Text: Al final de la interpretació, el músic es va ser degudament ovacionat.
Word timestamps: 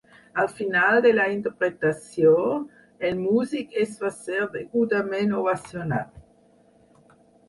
Al 0.43 0.47
final 0.59 0.95
de 1.05 1.09
la 1.15 1.25
interpretació, 1.33 2.31
el 3.09 3.19
músic 3.25 3.75
es 3.83 3.93
va 4.05 4.11
ser 4.15 4.39
degudament 4.55 5.35
ovacionat. 5.41 6.17